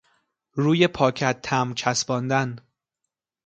[0.53, 2.55] روی پاکت تمبر چسباندن